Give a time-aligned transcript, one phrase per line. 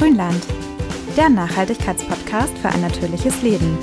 [0.00, 0.46] Grünland,
[1.14, 3.76] der Nachhaltigkeitspodcast für ein natürliches Leben.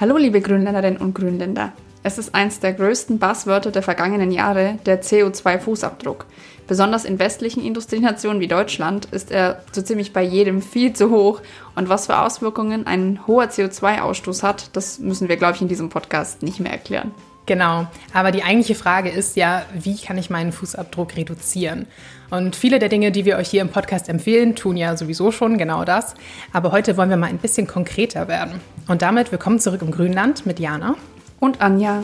[0.00, 1.74] Hallo liebe Grünländerinnen und Grünländer.
[2.02, 6.24] Es ist eins der größten Buzzwörter der vergangenen Jahre, der CO2-Fußabdruck.
[6.66, 11.42] Besonders in westlichen Industrienationen wie Deutschland ist er so ziemlich bei jedem viel zu hoch.
[11.76, 15.90] Und was für Auswirkungen ein hoher CO2-Ausstoß hat, das müssen wir, glaube ich, in diesem
[15.90, 17.10] Podcast nicht mehr erklären.
[17.48, 21.86] Genau, aber die eigentliche Frage ist ja, wie kann ich meinen Fußabdruck reduzieren?
[22.28, 25.56] Und viele der Dinge, die wir euch hier im Podcast empfehlen, tun ja sowieso schon
[25.56, 26.12] genau das.
[26.52, 28.60] Aber heute wollen wir mal ein bisschen konkreter werden.
[28.86, 30.96] Und damit willkommen zurück im Grünland mit Jana
[31.40, 32.02] und Anja.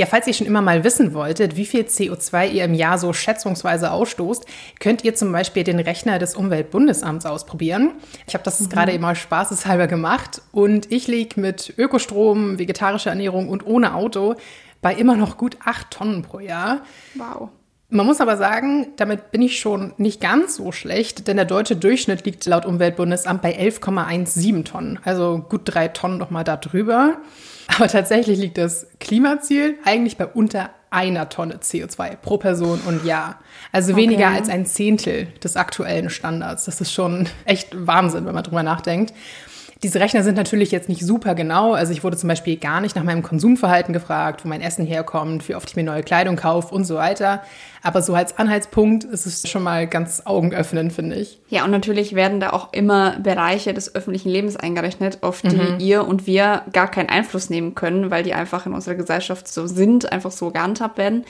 [0.00, 3.12] Ja, falls ihr schon immer mal wissen wolltet, wie viel CO2 ihr im Jahr so
[3.12, 4.46] schätzungsweise ausstoßt,
[4.78, 7.90] könnt ihr zum Beispiel den Rechner des Umweltbundesamts ausprobieren.
[8.26, 8.70] Ich habe das mhm.
[8.70, 14.36] gerade immer spaßeshalber gemacht und ich liege mit Ökostrom, vegetarischer Ernährung und ohne Auto
[14.80, 16.80] bei immer noch gut acht Tonnen pro Jahr.
[17.16, 17.50] Wow.
[17.92, 21.74] Man muss aber sagen, damit bin ich schon nicht ganz so schlecht, denn der deutsche
[21.74, 25.00] Durchschnitt liegt laut Umweltbundesamt bei 11,17 Tonnen.
[25.04, 27.16] Also gut drei Tonnen nochmal da drüber.
[27.76, 33.38] Aber tatsächlich liegt das Klimaziel eigentlich bei unter einer Tonne CO2 pro Person und Jahr.
[33.72, 34.02] Also okay.
[34.02, 36.64] weniger als ein Zehntel des aktuellen Standards.
[36.64, 39.14] Das ist schon echt Wahnsinn, wenn man drüber nachdenkt.
[39.82, 41.72] Diese Rechner sind natürlich jetzt nicht super genau.
[41.72, 45.48] Also ich wurde zum Beispiel gar nicht nach meinem Konsumverhalten gefragt, wo mein Essen herkommt,
[45.48, 47.42] wie oft ich mir neue Kleidung kaufe und so weiter.
[47.82, 51.38] Aber so als Anhaltspunkt ist es schon mal ganz augenöffnend, finde ich.
[51.48, 55.76] Ja, und natürlich werden da auch immer Bereiche des öffentlichen Lebens eingerechnet, auf die mhm.
[55.78, 59.66] ihr und wir gar keinen Einfluss nehmen können, weil die einfach in unserer Gesellschaft so
[59.66, 61.24] sind, einfach so gehandhabt werden.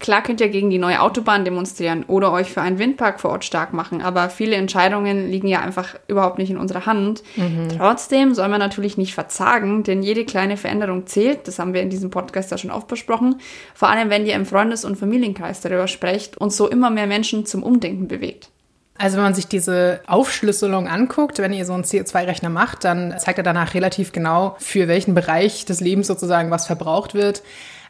[0.00, 3.44] Klar könnt ihr gegen die neue Autobahn demonstrieren oder euch für einen Windpark vor Ort
[3.44, 7.24] stark machen, aber viele Entscheidungen liegen ja einfach überhaupt nicht in unserer Hand.
[7.34, 7.68] Mhm.
[7.76, 11.48] Trotzdem soll man natürlich nicht verzagen, denn jede kleine Veränderung zählt.
[11.48, 13.40] Das haben wir in diesem Podcast ja schon oft besprochen.
[13.74, 17.44] Vor allem, wenn ihr im Freundes- und Familienkreis darüber sprecht und so immer mehr Menschen
[17.44, 18.50] zum Umdenken bewegt.
[18.98, 23.38] Also wenn man sich diese Aufschlüsselung anguckt, wenn ihr so einen CO2-Rechner macht, dann zeigt
[23.38, 27.42] er danach relativ genau, für welchen Bereich des Lebens sozusagen was verbraucht wird.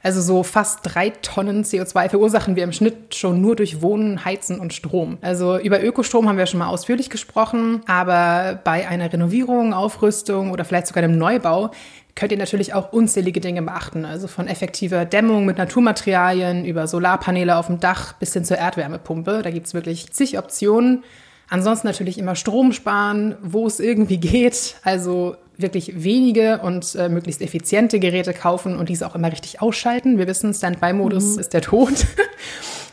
[0.08, 4.58] Also so fast drei Tonnen CO2 verursachen wir im Schnitt schon nur durch Wohnen, Heizen
[4.58, 5.19] und Strom.
[5.20, 10.64] Also über Ökostrom haben wir schon mal ausführlich gesprochen, aber bei einer Renovierung, Aufrüstung oder
[10.64, 11.72] vielleicht sogar einem Neubau
[12.14, 14.06] könnt ihr natürlich auch unzählige Dinge beachten.
[14.06, 19.42] Also von effektiver Dämmung mit Naturmaterialien über Solarpaneele auf dem Dach bis hin zur Erdwärmepumpe.
[19.42, 21.04] Da gibt es wirklich zig Optionen.
[21.50, 24.76] Ansonsten natürlich immer Strom sparen, wo es irgendwie geht.
[24.84, 30.16] Also wirklich wenige und äh, möglichst effiziente Geräte kaufen und diese auch immer richtig ausschalten.
[30.16, 31.41] Wir wissen, Standby-Modus mhm.
[31.41, 31.92] ist der Tod.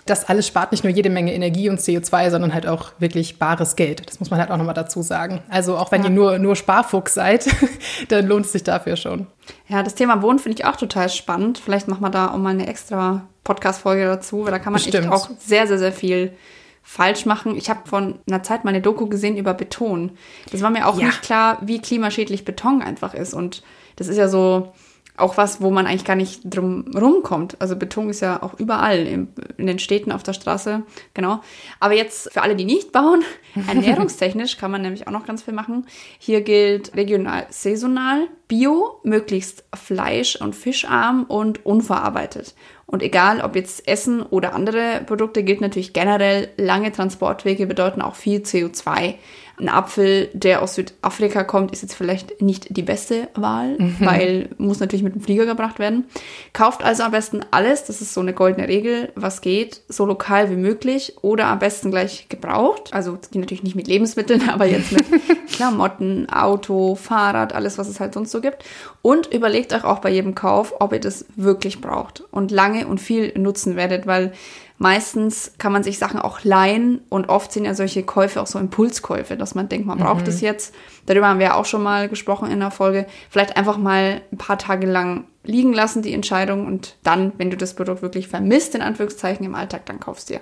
[0.07, 3.75] Das alles spart nicht nur jede Menge Energie und CO2, sondern halt auch wirklich bares
[3.75, 4.07] Geld.
[4.07, 5.41] Das muss man halt auch nochmal dazu sagen.
[5.49, 6.09] Also auch wenn ja.
[6.09, 7.47] ihr nur, nur Sparfuchs seid,
[8.09, 9.25] dann lohnt es sich dafür schon.
[9.67, 11.57] Ja, das Thema Wohnen finde ich auch total spannend.
[11.57, 15.05] Vielleicht machen wir da auch mal eine extra Podcast-Folge dazu, weil da kann man Bestimmt.
[15.05, 16.33] echt auch sehr, sehr, sehr viel
[16.87, 17.57] falsch machen.
[17.57, 20.11] Ich habe von einer Zeit mal eine Doku gesehen über Beton.
[20.51, 21.07] Das war mir auch ja.
[21.07, 23.33] nicht klar, wie klimaschädlich Beton einfach ist.
[23.33, 23.63] Und
[23.95, 24.71] das ist ja so
[25.17, 27.59] auch was, wo man eigentlich gar nicht drum rumkommt.
[27.59, 31.41] Also Beton ist ja auch überall in, in den Städten auf der Straße, genau.
[31.79, 33.23] Aber jetzt für alle, die nicht bauen,
[33.67, 35.87] ernährungstechnisch kann man nämlich auch noch ganz viel machen.
[36.19, 42.53] Hier gilt regional, saisonal, bio, möglichst fleisch- und fischarm und unverarbeitet.
[42.87, 48.15] Und egal, ob jetzt Essen oder andere Produkte, gilt natürlich generell, lange Transportwege bedeuten auch
[48.15, 49.15] viel CO2.
[49.57, 53.95] Ein Apfel, der aus Südafrika kommt, ist jetzt vielleicht nicht die beste Wahl, mhm.
[53.99, 56.05] weil muss natürlich mit dem Flieger gebracht werden.
[56.53, 60.51] Kauft also am besten alles, das ist so eine goldene Regel, was geht, so lokal
[60.51, 62.93] wie möglich oder am besten gleich gebraucht.
[62.93, 65.05] Also die natürlich nicht mit Lebensmitteln, aber jetzt mit
[65.45, 68.63] Klamotten, Auto, Fahrrad, alles, was es halt sonst so gibt.
[69.01, 72.99] Und überlegt euch auch bei jedem Kauf, ob ihr das wirklich braucht und lange und
[72.99, 74.33] viel nutzen werdet, weil
[74.77, 78.59] meistens kann man sich Sachen auch leihen und oft sind ja solche Käufe auch so
[78.59, 80.47] Impulskäufe, dass man denkt, man braucht es mhm.
[80.47, 80.75] jetzt.
[81.05, 83.05] Darüber haben wir auch schon mal gesprochen in der Folge.
[83.29, 87.57] Vielleicht einfach mal ein paar Tage lang liegen lassen, die Entscheidung und dann, wenn du
[87.57, 90.41] das Produkt wirklich vermisst, in Anführungszeichen im Alltag, dann kaufst du dir.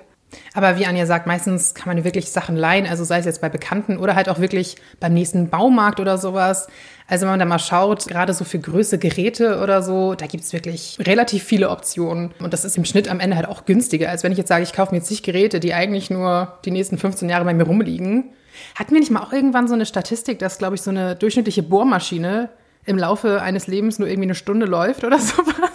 [0.54, 3.48] Aber wie Anja sagt, meistens kann man wirklich Sachen leihen, also sei es jetzt bei
[3.48, 6.68] Bekannten oder halt auch wirklich beim nächsten Baumarkt oder sowas.
[7.06, 10.44] Also wenn man da mal schaut, gerade so für größere Geräte oder so, da gibt
[10.44, 12.32] es wirklich relativ viele Optionen.
[12.40, 14.62] Und das ist im Schnitt am Ende halt auch günstiger, als wenn ich jetzt sage,
[14.62, 18.30] ich kaufe mir zig Geräte, die eigentlich nur die nächsten 15 Jahre bei mir rumliegen.
[18.74, 21.62] Hatten wir nicht mal auch irgendwann so eine Statistik, dass, glaube ich, so eine durchschnittliche
[21.62, 22.50] Bohrmaschine
[22.86, 25.73] im Laufe eines Lebens nur irgendwie eine Stunde läuft oder sowas?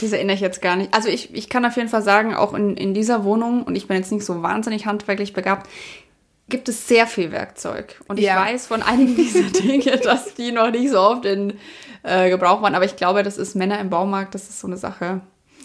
[0.00, 0.94] Das erinnere ich jetzt gar nicht.
[0.94, 3.88] Also ich, ich kann auf jeden Fall sagen, auch in, in dieser Wohnung, und ich
[3.88, 5.68] bin jetzt nicht so wahnsinnig handwerklich begabt,
[6.48, 8.00] gibt es sehr viel Werkzeug.
[8.08, 8.36] Und ich ja.
[8.36, 11.54] weiß von einigen dieser Dinge, dass die noch nicht so oft in
[12.02, 12.74] äh, Gebrauch waren.
[12.74, 15.20] Aber ich glaube, das ist Männer im Baumarkt, das ist so eine Sache.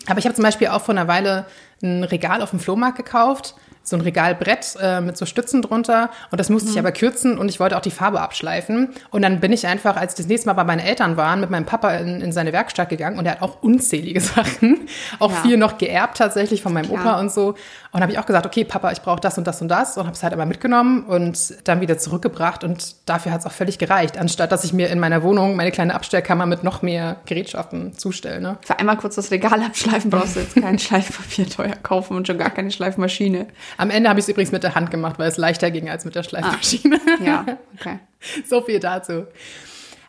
[0.07, 1.45] Aber ich habe zum Beispiel auch vor einer Weile
[1.83, 6.39] ein Regal auf dem Flohmarkt gekauft so ein Regalbrett äh, mit so Stützen drunter und
[6.39, 6.73] das musste mhm.
[6.73, 8.89] ich aber kürzen und ich wollte auch die Farbe abschleifen.
[9.09, 11.49] Und dann bin ich einfach, als ich das nächste Mal bei meinen Eltern waren, mit
[11.49, 14.87] meinem Papa in, in seine Werkstatt gegangen und er hat auch unzählige Sachen,
[15.19, 15.37] auch ja.
[15.41, 17.01] viel noch geerbt tatsächlich von meinem Klar.
[17.01, 17.55] Opa und so.
[17.93, 20.05] Und habe ich auch gesagt, okay, Papa, ich brauche das und das und das und
[20.05, 23.79] habe es halt immer mitgenommen und dann wieder zurückgebracht und dafür hat es auch völlig
[23.79, 27.93] gereicht, anstatt dass ich mir in meiner Wohnung meine kleine Abstellkammer mit noch mehr Gerätschaften
[27.97, 28.39] zustelle.
[28.39, 28.57] Ne?
[28.61, 32.37] Für einmal kurz das Regal abschleifen brauchst du jetzt kein Schleifpapier teuer kaufen und schon
[32.37, 33.47] gar keine Schleifmaschine.
[33.77, 36.05] Am Ende habe ich es übrigens mit der Hand gemacht, weil es leichter ging als
[36.05, 36.97] mit der Schleifmaschine.
[37.19, 37.45] Ah, ja,
[37.79, 37.99] okay.
[38.47, 39.25] so viel dazu.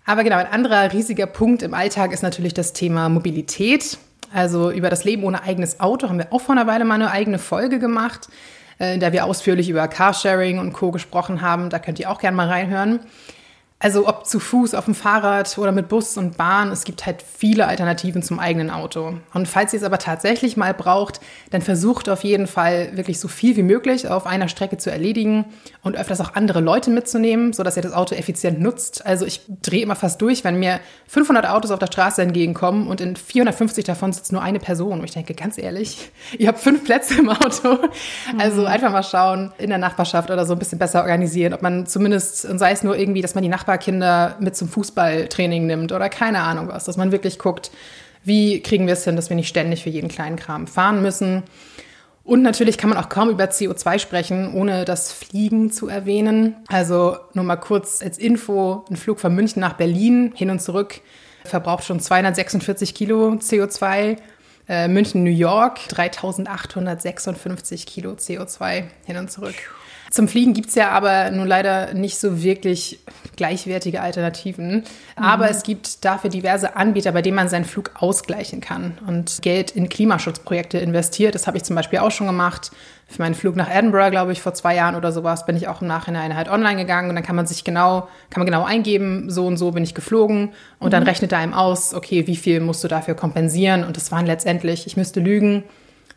[0.05, 3.99] Aber genau, ein anderer riesiger Punkt im Alltag ist natürlich das Thema Mobilität.
[4.33, 7.11] Also über das Leben ohne eigenes Auto haben wir auch vor einer Weile mal eine
[7.11, 8.29] eigene Folge gemacht,
[8.79, 10.91] äh, in der wir ausführlich über Carsharing und Co.
[10.91, 11.71] gesprochen haben.
[11.71, 13.01] Da könnt ihr auch gerne mal reinhören.
[13.83, 17.21] Also ob zu Fuß, auf dem Fahrrad oder mit Bus und Bahn, es gibt halt
[17.21, 19.15] viele Alternativen zum eigenen Auto.
[19.35, 21.21] Und falls ihr es aber tatsächlich mal braucht,
[21.51, 25.47] dann versucht auf jeden Fall wirklich so viel wie möglich auf einer Strecke zu erledigen
[25.83, 29.05] und öfters auch andere Leute mitzunehmen, sodass ihr das Auto effizient nutzt.
[29.05, 30.79] Also ich drehe immer fast durch, wenn mir
[31.09, 35.01] 500 Autos auf der Straße entgegenkommen und in 450 davon sitzt nur eine Person.
[35.01, 37.79] Und ich denke, ganz ehrlich, ihr habt fünf Plätze im Auto.
[38.39, 38.67] Also mhm.
[38.69, 42.45] einfach mal schauen, in der Nachbarschaft oder so ein bisschen besser organisieren, ob man zumindest,
[42.45, 46.09] und sei es nur irgendwie, dass man die Nachbarn Nachbarkinder mit zum Fußballtraining nimmt oder
[46.09, 47.71] keine Ahnung was, dass man wirklich guckt,
[48.25, 51.43] wie kriegen wir es hin, dass wir nicht ständig für jeden kleinen Kram fahren müssen.
[52.25, 56.55] Und natürlich kann man auch kaum über CO2 sprechen, ohne das Fliegen zu erwähnen.
[56.69, 61.01] Also nur mal kurz als Info, ein Flug von München nach Berlin hin und zurück
[61.45, 64.17] verbraucht schon 246 Kilo CO2.
[64.69, 69.57] Äh, München, New York 3856 Kilo CO2 hin und zurück.
[70.13, 73.01] Zum Fliegen gibt es ja aber nun leider nicht so wirklich
[73.37, 74.75] gleichwertige Alternativen.
[74.75, 74.85] Mhm.
[75.17, 79.71] Aber es gibt dafür diverse Anbieter, bei denen man seinen Flug ausgleichen kann und Geld
[79.71, 81.35] in Klimaschutzprojekte investiert.
[81.35, 82.73] Das habe ich zum Beispiel auch schon gemacht.
[83.07, 85.81] Für meinen Flug nach Edinburgh, glaube ich, vor zwei Jahren oder sowas, bin ich auch
[85.81, 89.31] im Nachhinein halt online gegangen und dann kann man sich genau, kann man genau eingeben,
[89.31, 90.91] so und so bin ich geflogen und mhm.
[90.91, 93.83] dann rechnet er einem aus, okay, wie viel musst du dafür kompensieren?
[93.83, 95.65] Und das waren letztendlich, ich müsste lügen,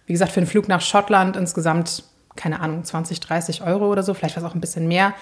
[0.06, 2.04] wie gesagt, für einen Flug nach Schottland insgesamt
[2.36, 5.14] keine Ahnung, 20, 30 Euro oder so, vielleicht war es auch ein bisschen mehr.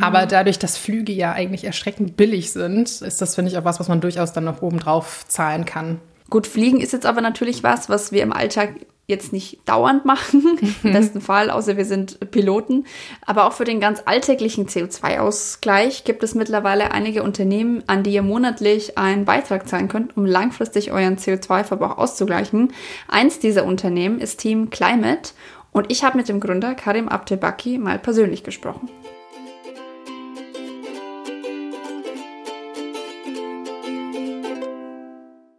[0.00, 0.28] Aber mhm.
[0.28, 3.88] dadurch, dass Flüge ja eigentlich erschreckend billig sind, ist das, finde ich, auch was, was
[3.88, 6.00] man durchaus dann noch oben drauf zahlen kann.
[6.30, 8.70] Gut, Fliegen ist jetzt aber natürlich was, was wir im Alltag
[9.06, 12.86] jetzt nicht dauernd machen, im besten Fall, außer wir sind Piloten.
[13.26, 18.22] Aber auch für den ganz alltäglichen CO2-Ausgleich gibt es mittlerweile einige Unternehmen, an die ihr
[18.22, 22.72] monatlich einen Beitrag zahlen könnt, um langfristig euren CO2-Verbrauch auszugleichen.
[23.08, 25.30] Eins dieser Unternehmen ist Team Climate
[25.74, 28.88] und ich habe mit dem Gründer Karim Abtebaki mal persönlich gesprochen.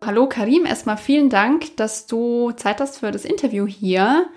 [0.04, 4.28] Hallo Karim, erstmal vielen Dank, dass du Zeit hast für das Interview hier.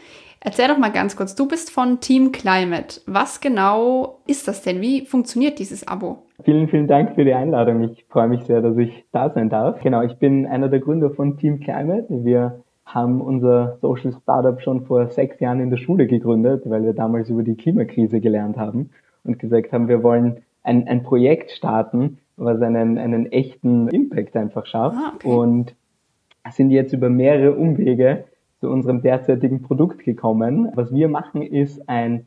[0.40, 3.00] Erzähl doch mal ganz kurz, du bist von Team Climate.
[3.06, 4.80] Was genau ist das denn?
[4.80, 6.24] Wie funktioniert dieses Abo?
[6.44, 7.82] Vielen, vielen Dank für die Einladung.
[7.82, 9.80] Ich freue mich sehr, dass ich da sein darf.
[9.82, 12.06] Genau, ich bin einer der Gründer von Team Climate.
[12.08, 16.94] Wir haben unser Social Startup schon vor sechs Jahren in der Schule gegründet, weil wir
[16.94, 18.90] damals über die Klimakrise gelernt haben
[19.24, 24.66] und gesagt haben, wir wollen ein, ein Projekt starten, was einen, einen echten Impact einfach
[24.66, 25.28] schafft ah, okay.
[25.28, 25.74] und
[26.50, 28.24] sind jetzt über mehrere Umwege
[28.60, 30.70] zu unserem derzeitigen Produkt gekommen.
[30.74, 32.26] Was wir machen, ist ein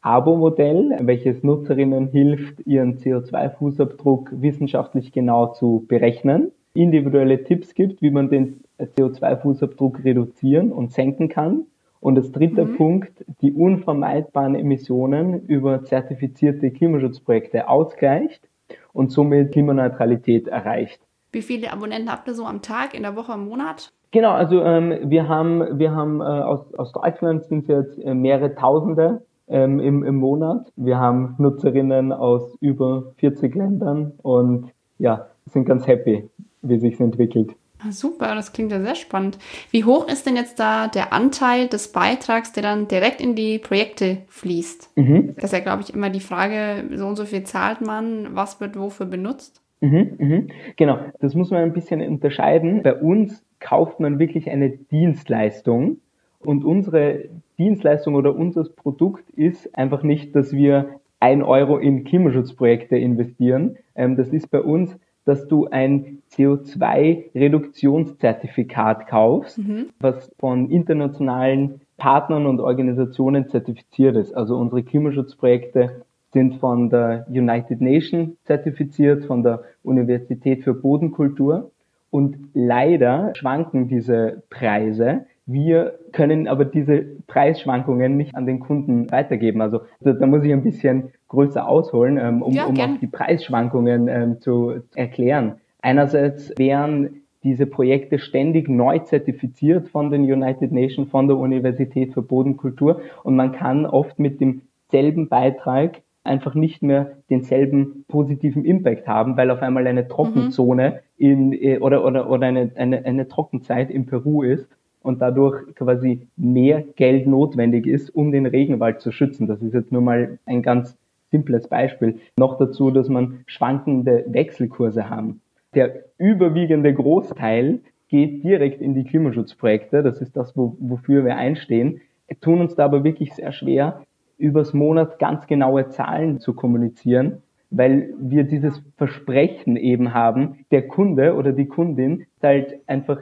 [0.00, 8.30] Abo-Modell, welches Nutzerinnen hilft, ihren CO2-Fußabdruck wissenschaftlich genau zu berechnen, individuelle Tipps gibt, wie man
[8.30, 11.64] den CO2-Fußabdruck reduzieren und senken kann.
[12.00, 12.76] Und das dritte mhm.
[12.76, 18.48] Punkt, die unvermeidbaren Emissionen über zertifizierte Klimaschutzprojekte ausgleicht
[18.92, 21.00] und somit Klimaneutralität erreicht.
[21.32, 23.92] Wie viele Abonnenten habt ihr so am Tag, in der Woche, im Monat?
[24.10, 28.14] Genau, also ähm, wir haben, wir haben äh, aus, aus Deutschland sind es jetzt äh,
[28.14, 30.72] mehrere Tausende ähm, im, im Monat.
[30.76, 36.28] Wir haben Nutzerinnen aus über 40 Ländern und ja, sind ganz happy,
[36.62, 37.54] wie sich entwickelt.
[37.80, 39.38] Ah, super, das klingt ja sehr spannend.
[39.70, 43.58] Wie hoch ist denn jetzt da der Anteil des Beitrags, der dann direkt in die
[43.58, 44.90] Projekte fließt?
[44.96, 45.34] Mhm.
[45.36, 48.60] Das ist ja, glaube ich, immer die Frage, so und so viel zahlt man, was
[48.60, 49.62] wird wofür benutzt?
[49.80, 50.48] Mhm, mhm.
[50.76, 52.82] Genau, das muss man ein bisschen unterscheiden.
[52.82, 55.98] Bei uns kauft man wirklich eine Dienstleistung
[56.40, 57.26] und unsere
[57.58, 63.76] Dienstleistung oder unser Produkt ist einfach nicht, dass wir ein Euro in Klimaschutzprojekte investieren.
[63.94, 69.90] Ähm, das ist bei uns dass du ein CO2-Reduktionszertifikat kaufst, mhm.
[70.00, 74.32] was von internationalen Partnern und Organisationen zertifiziert ist.
[74.32, 81.72] Also unsere Klimaschutzprojekte sind von der United Nations zertifiziert, von der Universität für Bodenkultur.
[82.08, 85.26] Und leider schwanken diese Preise.
[85.50, 89.62] Wir können aber diese Preisschwankungen nicht an den Kunden weitergeben.
[89.62, 93.06] Also da, da muss ich ein bisschen größer ausholen, ähm, um, ja, um auch die
[93.06, 95.54] Preisschwankungen ähm, zu erklären.
[95.80, 102.20] Einerseits wären diese Projekte ständig neu zertifiziert von den United Nations, von der Universität für
[102.20, 109.38] Bodenkultur und man kann oft mit demselben Beitrag einfach nicht mehr denselben positiven Impact haben,
[109.38, 111.26] weil auf einmal eine Trockenzone mhm.
[111.26, 114.68] in äh, oder oder oder eine, eine, eine Trockenzeit in Peru ist
[115.08, 119.48] und dadurch quasi mehr Geld notwendig ist, um den Regenwald zu schützen.
[119.48, 120.98] Das ist jetzt nur mal ein ganz
[121.30, 122.20] simples Beispiel.
[122.36, 125.40] Noch dazu, dass man schwankende Wechselkurse haben.
[125.74, 130.02] Der überwiegende Großteil geht direkt in die Klimaschutzprojekte.
[130.02, 132.02] Das ist das, wo, wofür wir einstehen.
[132.26, 134.02] Wir tun uns da aber wirklich sehr schwer,
[134.36, 141.34] übers Monat ganz genaue Zahlen zu kommunizieren, weil wir dieses Versprechen eben haben, der Kunde
[141.34, 143.20] oder die Kundin zahlt einfach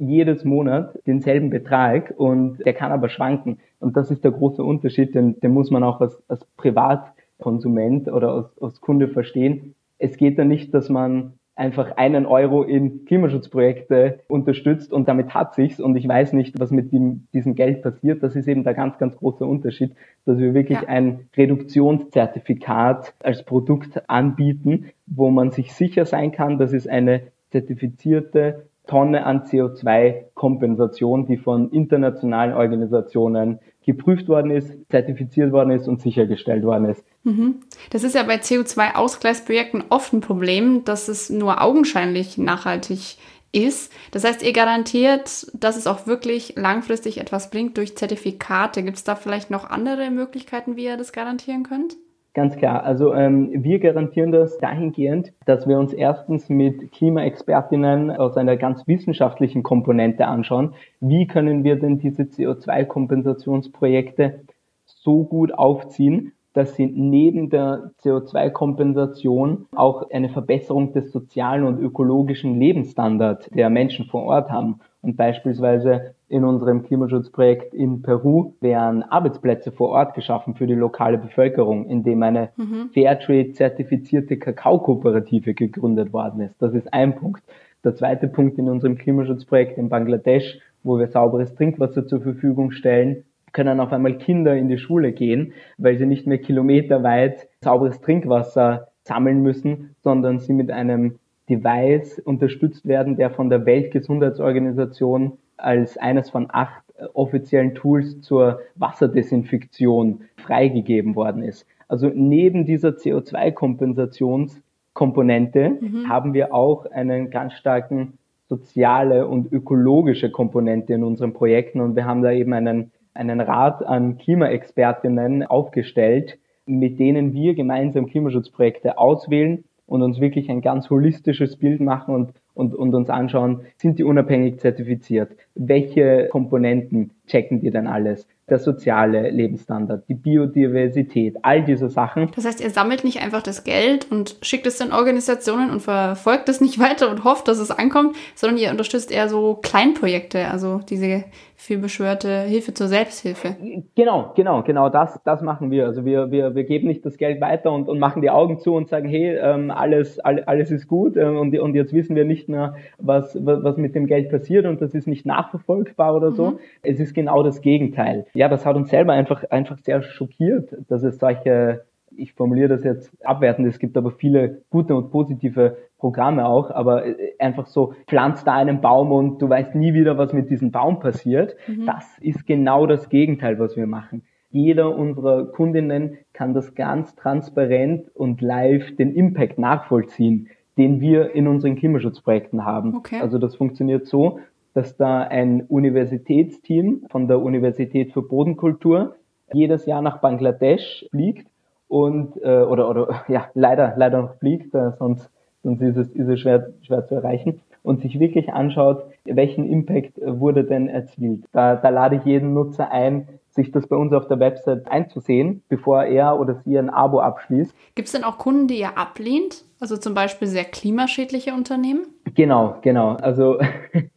[0.00, 3.58] jedes Monat denselben Betrag und der kann aber schwanken.
[3.78, 8.32] Und das ist der große Unterschied, den, den muss man auch als, als Privatkonsument oder
[8.32, 9.74] als, als Kunde verstehen.
[9.98, 15.54] Es geht da nicht, dass man einfach einen Euro in Klimaschutzprojekte unterstützt und damit hat
[15.54, 18.22] sich's und ich weiß nicht, was mit dem, diesem Geld passiert.
[18.22, 20.88] Das ist eben der ganz, ganz große Unterschied, dass wir wirklich ja.
[20.88, 28.69] ein Reduktionszertifikat als Produkt anbieten, wo man sich sicher sein kann, dass es eine zertifizierte
[28.90, 36.64] Tonne an CO2-Kompensation, die von internationalen Organisationen geprüft worden ist, zertifiziert worden ist und sichergestellt
[36.64, 37.04] worden ist.
[37.22, 37.60] Mhm.
[37.90, 43.16] Das ist ja bei CO2-Ausgleichsprojekten oft ein Problem, dass es nur augenscheinlich nachhaltig
[43.52, 43.92] ist.
[44.10, 48.82] Das heißt, ihr garantiert, dass es auch wirklich langfristig etwas bringt durch Zertifikate.
[48.82, 51.96] Gibt es da vielleicht noch andere Möglichkeiten, wie ihr das garantieren könnt?
[52.32, 52.84] Ganz klar.
[52.84, 58.86] Also ähm, wir garantieren das dahingehend, dass wir uns erstens mit Klimaexpertinnen aus einer ganz
[58.86, 60.74] wissenschaftlichen Komponente anschauen.
[61.00, 64.42] Wie können wir denn diese CO2-Kompensationsprojekte
[64.86, 72.58] so gut aufziehen, dass sie neben der CO2-Kompensation auch eine Verbesserung des sozialen und ökologischen
[72.58, 74.80] Lebensstandards der Menschen vor Ort haben.
[75.02, 81.16] Und beispielsweise in unserem Klimaschutzprojekt in Peru werden Arbeitsplätze vor Ort geschaffen für die lokale
[81.16, 82.90] Bevölkerung, indem eine mhm.
[82.92, 86.60] Fairtrade-zertifizierte Kakaokooperative gegründet worden ist.
[86.60, 87.42] Das ist ein Punkt.
[87.82, 93.24] Der zweite Punkt in unserem Klimaschutzprojekt in Bangladesch, wo wir sauberes Trinkwasser zur Verfügung stellen,
[93.52, 98.88] können auf einmal Kinder in die Schule gehen, weil sie nicht mehr kilometerweit sauberes Trinkwasser
[99.02, 101.18] sammeln müssen, sondern sie mit einem
[101.50, 108.60] Device unterstützt werden, der von der Weltgesundheitsorganisation als eines von acht äh, offiziellen Tools zur
[108.76, 111.66] Wasserdesinfektion freigegeben worden ist.
[111.88, 116.08] Also neben dieser CO2-Kompensationskomponente mhm.
[116.08, 118.12] haben wir auch einen ganz starken
[118.48, 123.84] soziale und ökologische Komponente in unseren Projekten und wir haben da eben einen, einen Rat
[123.84, 131.56] an Klimaexpertinnen aufgestellt, mit denen wir gemeinsam Klimaschutzprojekte auswählen und uns wirklich ein ganz holistisches
[131.56, 135.32] Bild machen und, und, und uns anschauen, sind die unabhängig zertifiziert?
[135.56, 138.26] Welche Komponenten checken die denn alles?
[138.50, 142.30] der soziale Lebensstandard, die Biodiversität, all diese Sachen.
[142.34, 146.48] Das heißt, ihr sammelt nicht einfach das Geld und schickt es in Organisationen und verfolgt
[146.48, 150.80] es nicht weiter und hofft, dass es ankommt, sondern ihr unterstützt eher so Kleinprojekte, also
[150.88, 151.24] diese
[151.60, 153.56] vielbeschwörte Hilfe zur Selbsthilfe.
[153.94, 155.86] Genau, genau, genau, das, das machen wir.
[155.86, 158.74] Also wir, wir, wir geben nicht das Geld weiter und, und machen die Augen zu
[158.74, 162.24] und sagen, hey, ähm, alles, all, alles ist gut ähm, und, und jetzt wissen wir
[162.24, 166.52] nicht mehr, was, was mit dem Geld passiert und das ist nicht nachverfolgbar oder so.
[166.52, 166.58] Mhm.
[166.82, 171.02] Es ist genau das Gegenteil ja, das hat uns selber einfach, einfach sehr schockiert, dass
[171.02, 171.84] es solche,
[172.16, 177.06] ich formuliere das jetzt abwertend, es gibt aber viele gute und positive Programme auch, aber
[177.06, 180.70] äh, einfach so, pflanzt da einen Baum und du weißt nie wieder, was mit diesem
[180.70, 181.56] Baum passiert.
[181.68, 181.86] Mhm.
[181.86, 184.22] Das ist genau das Gegenteil, was wir machen.
[184.50, 191.46] Jeder unserer Kundinnen kann das ganz transparent und live den Impact nachvollziehen, den wir in
[191.46, 192.96] unseren Klimaschutzprojekten haben.
[192.96, 193.20] Okay.
[193.20, 194.40] Also das funktioniert so,
[194.74, 199.16] dass da ein Universitätsteam von der Universität für Bodenkultur
[199.52, 201.46] jedes Jahr nach Bangladesch fliegt
[201.90, 205.28] und äh, oder oder ja leider leider noch fliegt, äh, sonst
[205.62, 210.12] sonst ist es, ist es schwer schwer zu erreichen und sich wirklich anschaut, welchen Impact
[210.22, 211.44] wurde denn erzielt.
[211.52, 215.62] Da, da lade ich jeden Nutzer ein, sich das bei uns auf der Website einzusehen,
[215.68, 217.74] bevor er oder sie ein Abo abschließt.
[217.94, 219.64] Gibt es denn auch Kunden, die ihr ablehnt?
[219.80, 222.06] Also zum Beispiel sehr klimaschädliche Unternehmen?
[222.34, 223.16] Genau, genau.
[223.16, 223.58] Also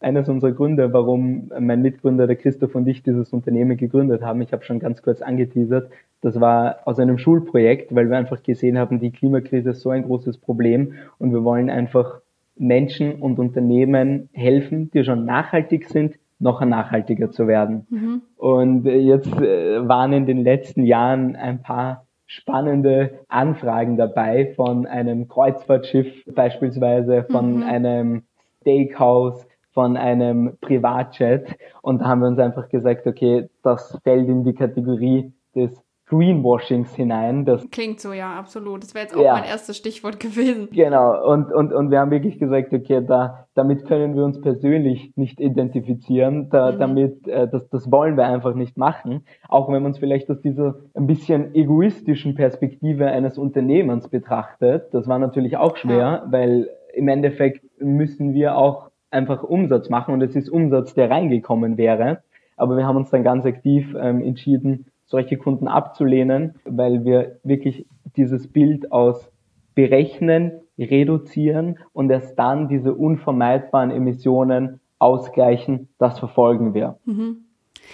[0.00, 4.40] eines unserer Gründe, warum mein Mitgründer, der Christoph und ich dieses Unternehmen gegründet haben.
[4.40, 5.90] Ich habe schon ganz kurz angeteasert.
[6.22, 10.04] Das war aus einem Schulprojekt, weil wir einfach gesehen haben, die Klimakrise ist so ein
[10.04, 12.20] großes Problem und wir wollen einfach
[12.56, 17.86] Menschen und Unternehmen helfen, die schon nachhaltig sind, noch nachhaltiger zu werden.
[17.90, 18.22] Mhm.
[18.36, 25.28] Und jetzt äh, waren in den letzten Jahren ein paar spannende Anfragen dabei von einem
[25.28, 27.62] Kreuzfahrtschiff beispielsweise, von mhm.
[27.64, 28.22] einem
[28.60, 31.56] Steakhouse, von einem Privatjet.
[31.82, 36.92] Und da haben wir uns einfach gesagt, okay, das fällt in die Kategorie des Greenwashings
[36.96, 37.44] hinein.
[37.44, 38.82] Das Klingt so, ja, absolut.
[38.82, 39.34] Das wäre jetzt auch ja.
[39.34, 40.68] mein erstes Stichwort gewesen.
[40.72, 45.12] Genau, und, und, und wir haben wirklich gesagt, okay, da, damit können wir uns persönlich
[45.14, 46.78] nicht identifizieren, da, mhm.
[46.80, 50.40] damit, äh, das, das wollen wir einfach nicht machen, auch wenn man es vielleicht aus
[50.40, 54.92] dieser ein bisschen egoistischen Perspektive eines Unternehmens betrachtet.
[54.92, 56.26] Das war natürlich auch schwer, ja.
[56.28, 61.76] weil im Endeffekt müssen wir auch einfach Umsatz machen und es ist Umsatz, der reingekommen
[61.76, 62.22] wäre.
[62.56, 67.86] Aber wir haben uns dann ganz aktiv ähm, entschieden, solche Kunden abzulehnen, weil wir wirklich
[68.16, 69.30] dieses Bild aus
[69.74, 76.98] berechnen, reduzieren und erst dann diese unvermeidbaren Emissionen ausgleichen, das verfolgen wir.
[77.04, 77.44] Mhm.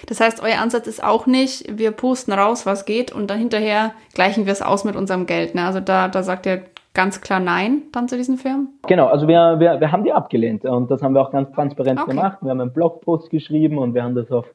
[0.06, 3.92] Das heißt, euer Ansatz ist auch nicht, wir posten raus, was geht und dann hinterher
[4.14, 5.54] gleichen wir es aus mit unserem Geld.
[5.54, 5.64] Ne?
[5.64, 6.64] Also da, da sagt ihr
[6.96, 8.70] ganz klar Nein dann zu diesen Firmen?
[8.88, 12.00] Genau, also wir, wir, wir haben die abgelehnt und das haben wir auch ganz transparent
[12.00, 12.10] okay.
[12.10, 12.38] gemacht.
[12.40, 14.46] Wir haben einen Blogpost geschrieben und wir haben das auf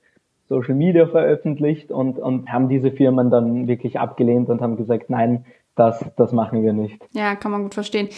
[0.50, 5.46] Social Media veröffentlicht und, und haben diese Firmen dann wirklich abgelehnt und haben gesagt, nein,
[5.76, 7.02] das, das machen wir nicht.
[7.14, 8.10] Ja, kann man gut verstehen.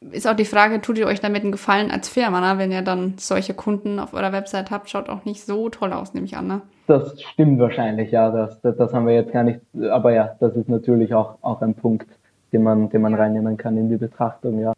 [0.00, 2.58] Ist auch die Frage, tut ihr euch damit einen Gefallen als Firma, ne?
[2.58, 6.14] wenn ihr dann solche Kunden auf eurer Website habt, schaut auch nicht so toll aus,
[6.14, 6.46] nehme ich an.
[6.46, 6.60] Ne?
[6.86, 10.54] Das stimmt wahrscheinlich, ja, das, das, das haben wir jetzt gar nicht, aber ja, das
[10.54, 12.08] ist natürlich auch, auch ein Punkt,
[12.52, 14.72] den man, den man reinnehmen kann in die Betrachtung, ja.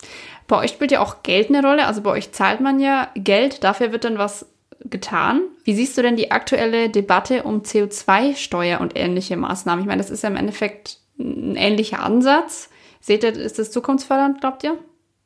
[0.48, 3.64] Bei euch spielt ja auch Geld eine Rolle, also bei euch zahlt man ja Geld,
[3.64, 4.46] dafür wird dann was
[4.84, 5.42] getan.
[5.64, 9.82] Wie siehst du denn die aktuelle Debatte um CO2-Steuer und ähnliche Maßnahmen?
[9.82, 12.70] Ich meine, das ist ja im Endeffekt ein ähnlicher Ansatz.
[13.00, 14.76] Seht ihr, ist das zukunftsfördernd, glaubt ihr?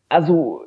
[0.08, 0.64] Also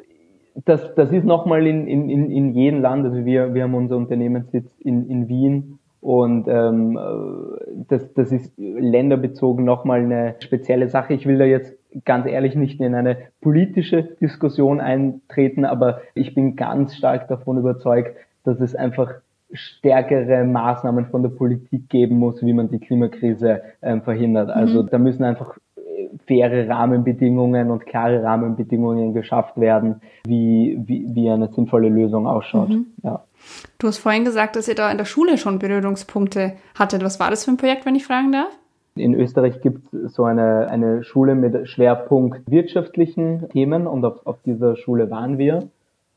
[0.66, 3.06] das, das ist nochmal in, in, in jedem Land.
[3.06, 6.98] Also wir, wir haben unser Unternehmenssitz in, in Wien und ähm,
[7.88, 11.14] das, das ist länderbezogen nochmal eine spezielle Sache.
[11.14, 16.56] Ich will da jetzt ganz ehrlich nicht in eine politische Diskussion eintreten, aber ich bin
[16.56, 19.16] ganz stark davon überzeugt, dass es einfach
[19.52, 24.50] stärkere Maßnahmen von der Politik geben muss, wie man die Klimakrise ähm, verhindert.
[24.50, 24.90] Also mhm.
[24.90, 31.48] da müssen einfach äh, faire Rahmenbedingungen und klare Rahmenbedingungen geschafft werden, wie, wie, wie eine
[31.54, 32.70] sinnvolle Lösung ausschaut.
[32.70, 32.88] Mhm.
[33.04, 33.24] Ja.
[33.78, 37.04] Du hast vorhin gesagt, dass ihr da in der Schule schon Berührungspunkte hattet.
[37.04, 38.58] Was war das für ein Projekt, wenn ich fragen darf?
[39.00, 44.42] In Österreich gibt es so eine, eine Schule mit Schwerpunkt wirtschaftlichen Themen und auf, auf
[44.44, 45.70] dieser Schule waren wir.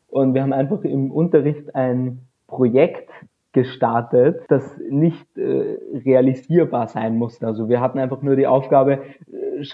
[0.08, 3.08] Und wir haben einfach im Unterricht ein Projekt
[3.52, 7.46] gestartet, das nicht äh, realisierbar sein musste.
[7.46, 9.00] Also wir hatten einfach nur die Aufgabe,
[9.32, 9.64] äh,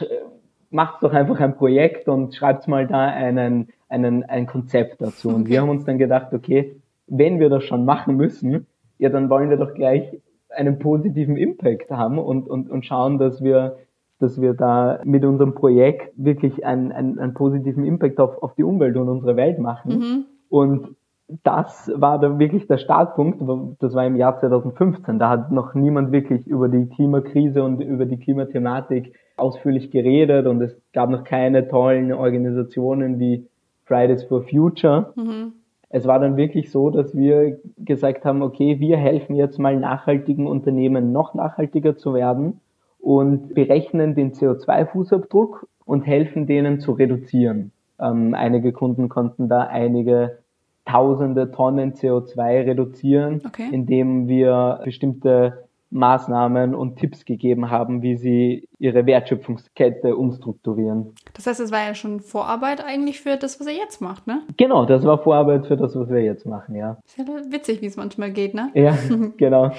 [0.71, 5.29] macht doch einfach ein Projekt und schreibt mal da einen, einen, ein Konzept dazu.
[5.29, 8.67] Und wir haben uns dann gedacht, okay, wenn wir das schon machen müssen,
[8.99, 10.19] ja, dann wollen wir doch gleich
[10.57, 13.77] einen positiven Impact haben und, und, und schauen, dass wir,
[14.19, 18.65] dass wir da mit unserem Projekt wirklich einen, einen, einen positiven Impact auf, auf die
[18.65, 19.99] Umwelt und unsere Welt machen.
[19.99, 20.25] Mhm.
[20.49, 20.97] Und
[21.43, 23.43] das war dann wirklich der Startpunkt,
[23.81, 28.07] das war im Jahr 2015, da hat noch niemand wirklich über die Klimakrise und über
[28.07, 33.49] die Klimathematik ausführlich geredet und es gab noch keine tollen Organisationen wie
[33.85, 35.13] Fridays for Future.
[35.17, 35.53] Mhm.
[35.89, 40.47] Es war dann wirklich so, dass wir gesagt haben, okay, wir helfen jetzt mal nachhaltigen
[40.47, 42.61] Unternehmen noch nachhaltiger zu werden
[42.99, 47.71] und berechnen den CO2-Fußabdruck und helfen denen zu reduzieren.
[48.01, 50.39] Ähm, einige Kunden konnten da einige
[50.85, 53.69] tausende Tonnen CO2 reduzieren, okay.
[53.71, 61.15] indem wir bestimmte Maßnahmen und Tipps gegeben haben, wie sie ihre Wertschöpfungskette umstrukturieren.
[61.35, 64.43] Das heißt, es war ja schon Vorarbeit eigentlich für das, was ihr jetzt macht, ne?
[64.57, 66.99] Genau, das war Vorarbeit für das, was wir jetzt machen, ja.
[67.07, 68.71] Ist ja witzig, wie es manchmal geht, ne?
[68.75, 68.97] Ja,
[69.37, 69.73] genau.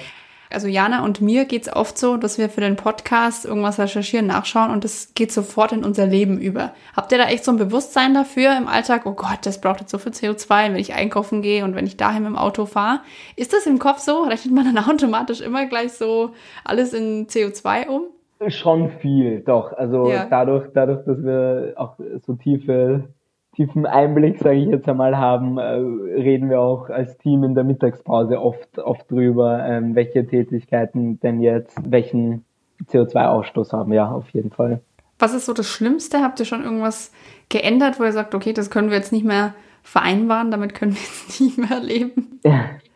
[0.50, 4.70] Also Jana und mir geht's oft so, dass wir für den Podcast irgendwas recherchieren, nachschauen
[4.70, 6.72] und das geht sofort in unser Leben über.
[6.96, 9.06] Habt ihr da echt so ein Bewusstsein dafür im Alltag?
[9.06, 11.96] Oh Gott, das braucht jetzt so viel CO2, wenn ich einkaufen gehe und wenn ich
[11.96, 13.00] daheim im Auto fahre.
[13.36, 14.22] Ist das im Kopf so?
[14.22, 16.30] Rechnet man dann automatisch immer gleich so
[16.64, 18.02] alles in CO2 um?
[18.48, 19.72] Schon viel, doch.
[19.72, 20.26] Also ja.
[20.30, 23.08] dadurch, dadurch, dass wir auch so tiefe
[23.58, 25.62] tiefen Einblick, sage ich jetzt einmal, haben, äh,
[26.20, 31.40] reden wir auch als Team in der Mittagspause oft, oft drüber, ähm, welche Tätigkeiten denn
[31.40, 32.44] jetzt welchen
[32.88, 33.92] CO2-Ausstoß haben.
[33.92, 34.80] Ja, auf jeden Fall.
[35.18, 36.22] Was ist so das Schlimmste?
[36.22, 37.10] Habt ihr schon irgendwas
[37.48, 41.00] geändert, wo ihr sagt, okay, das können wir jetzt nicht mehr vereinbaren, damit können wir
[41.00, 42.38] jetzt nicht mehr leben?
[42.44, 42.64] Ja.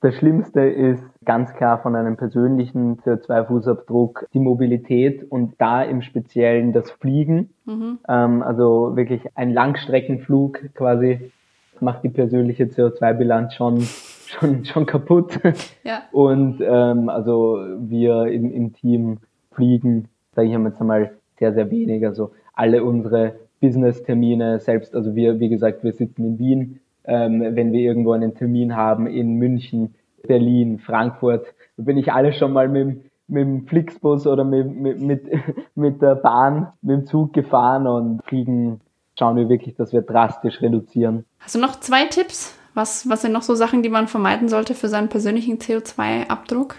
[0.00, 6.72] Das Schlimmste ist ganz klar von einem persönlichen CO2-Fußabdruck die Mobilität und da im Speziellen
[6.72, 7.50] das Fliegen.
[7.64, 7.98] Mhm.
[8.08, 11.32] Ähm, also wirklich ein Langstreckenflug quasi
[11.80, 13.80] macht die persönliche CO2-Bilanz schon,
[14.26, 15.38] schon, schon kaputt.
[15.84, 16.02] Ja.
[16.12, 19.18] Und ähm, also wir im, im Team
[19.52, 22.06] fliegen, sage ich jetzt einmal, sehr, sehr wenig.
[22.06, 27.72] Also alle unsere Business-Termine selbst, also wir, wie gesagt, wir sitzen in Wien, ähm, wenn
[27.72, 29.94] wir irgendwo einen Termin haben in München,
[30.26, 35.22] Berlin, Frankfurt, bin ich alle schon mal mit, mit dem Flixbus oder mit, mit, mit,
[35.74, 38.80] mit der Bahn, mit dem Zug gefahren und fliegen
[39.18, 41.24] schauen wir wirklich, dass wir drastisch reduzieren.
[41.40, 42.56] Hast du noch zwei Tipps?
[42.74, 46.76] Was, was sind noch so Sachen, die man vermeiden sollte für seinen persönlichen CO2-Abdruck?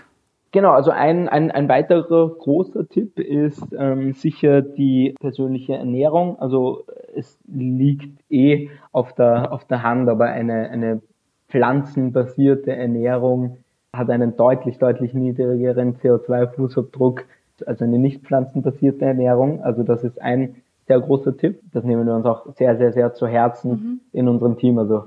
[0.52, 6.40] Genau, also ein, ein, ein weiterer großer Tipp ist ähm, sicher die persönliche Ernährung.
[6.40, 6.86] Also
[7.16, 11.02] es liegt eh auf der, auf der Hand, aber eine, eine
[11.50, 13.58] pflanzenbasierte Ernährung
[13.94, 17.22] hat einen deutlich, deutlich niedrigeren CO2-Fußabdruck
[17.66, 19.62] als eine nicht pflanzenbasierte Ernährung.
[19.64, 20.56] Also das ist ein
[20.88, 21.60] sehr großer Tipp.
[21.72, 24.00] Das nehmen wir uns auch sehr, sehr, sehr zu Herzen mhm.
[24.14, 24.80] in unserem Team.
[24.80, 25.06] Also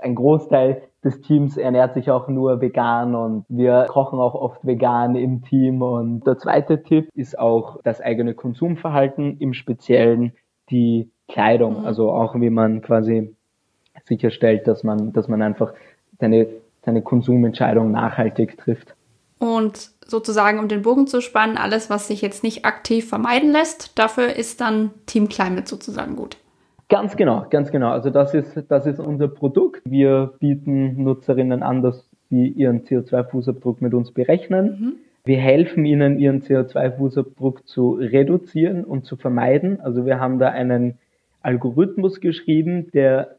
[0.00, 5.14] ein Großteil des Teams ernährt sich auch nur vegan und wir kochen auch oft vegan
[5.14, 5.80] im Team.
[5.82, 10.32] Und der zweite Tipp ist auch das eigene Konsumverhalten, im Speziellen
[10.70, 11.80] die Kleidung.
[11.80, 11.86] Mhm.
[11.86, 13.34] Also auch wie man quasi
[14.06, 15.72] sicherstellt, dass man, dass man einfach
[16.18, 16.48] seine,
[16.84, 18.94] seine Konsumentscheidung nachhaltig trifft.
[19.38, 23.96] Und sozusagen, um den Bogen zu spannen, alles, was sich jetzt nicht aktiv vermeiden lässt,
[23.96, 26.38] dafür ist dann Team Climate sozusagen gut.
[26.88, 27.90] Ganz genau, ganz genau.
[27.90, 29.82] Also das ist, das ist unser Produkt.
[29.84, 34.66] Wir bieten Nutzerinnen an, dass sie ihren CO2-Fußabdruck mit uns berechnen.
[34.66, 34.92] Mhm.
[35.24, 39.80] Wir helfen ihnen, ihren CO2-Fußabdruck zu reduzieren und zu vermeiden.
[39.80, 40.98] Also wir haben da einen
[41.42, 43.36] Algorithmus geschrieben, der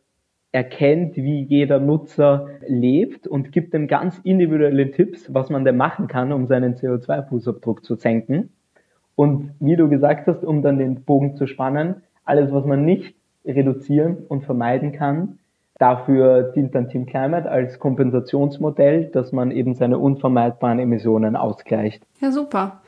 [0.51, 6.07] erkennt, wie jeder Nutzer lebt und gibt ihm ganz individuelle Tipps, was man denn machen
[6.07, 8.49] kann, um seinen CO2-Fußabdruck zu senken.
[9.15, 13.15] Und wie du gesagt hast, um dann den Bogen zu spannen, alles, was man nicht
[13.49, 15.39] reduzieren und vermeiden kann,
[15.77, 22.03] dafür dient dann Team Climate als Kompensationsmodell, dass man eben seine unvermeidbaren Emissionen ausgleicht.
[22.21, 22.81] Ja, super.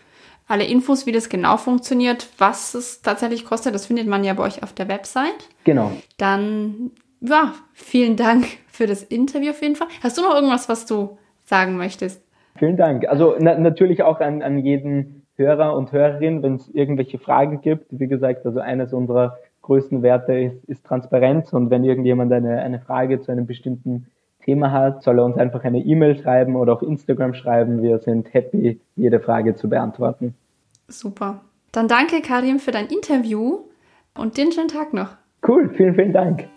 [0.47, 4.43] Alle Infos, wie das genau funktioniert, was es tatsächlich kostet, das findet man ja bei
[4.43, 5.50] euch auf der Website.
[5.63, 5.91] Genau.
[6.17, 9.88] Dann ja, vielen Dank für das Interview auf jeden Fall.
[10.02, 12.26] Hast du noch irgendwas, was du sagen möchtest?
[12.58, 13.08] Vielen Dank.
[13.08, 17.88] Also na, natürlich auch an, an jeden Hörer und Hörerin, wenn es irgendwelche Fragen gibt.
[17.91, 22.80] Wie gesagt, also eines unserer größten Werte ist, ist Transparenz und wenn irgendjemand eine, eine
[22.80, 24.08] Frage zu einem bestimmten
[24.43, 27.82] Thema hat, soll er uns einfach eine E-Mail schreiben oder auf Instagram schreiben.
[27.82, 30.36] Wir sind happy, jede Frage zu beantworten.
[30.88, 31.41] Super.
[31.71, 33.60] Dann danke, Karim, für dein Interview
[34.17, 35.15] und den schönen Tag noch.
[35.47, 36.47] Cool, vielen, vielen Dank.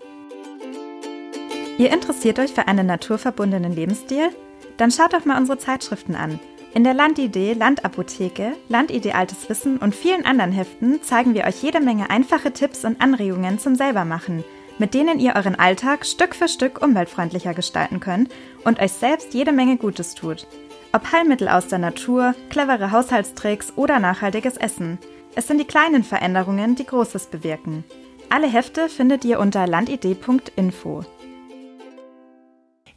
[1.78, 4.30] Ihr interessiert euch für einen naturverbundenen Lebensstil?
[4.76, 6.38] Dann schaut doch mal unsere Zeitschriften an.
[6.74, 11.78] In der Landidee, Landapotheke, Landidee Altes Wissen und vielen anderen Heften zeigen wir euch jede
[11.78, 14.42] Menge einfache Tipps und Anregungen zum Selbermachen,
[14.78, 18.32] mit denen ihr euren Alltag Stück für Stück umweltfreundlicher gestalten könnt
[18.64, 20.48] und euch selbst jede Menge Gutes tut.
[20.92, 24.98] Ob Heilmittel aus der Natur, clevere Haushaltstricks oder nachhaltiges Essen.
[25.36, 27.84] Es sind die kleinen Veränderungen, die Großes bewirken.
[28.30, 31.04] Alle Hefte findet ihr unter landidee.info.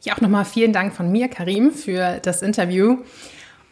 [0.02, 2.98] Ja, auch nochmal vielen Dank von mir, Karim, für das Interview.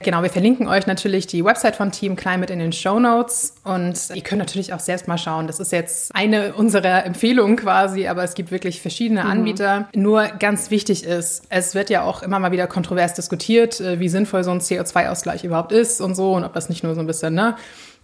[0.00, 3.98] Genau, wir verlinken euch natürlich die Website von Team Climate in den Show Notes und
[4.14, 5.46] ihr könnt natürlich auch selbst mal schauen.
[5.46, 9.30] Das ist jetzt eine unserer Empfehlungen quasi, aber es gibt wirklich verschiedene mhm.
[9.30, 9.88] Anbieter.
[9.94, 14.10] Nur ganz wichtig ist, es wird ja auch immer mal wieder kontrovers diskutiert, äh, wie
[14.10, 17.06] sinnvoll so ein CO2-Ausgleich überhaupt ist und so und ob das nicht nur so ein
[17.06, 17.56] bisschen, ne,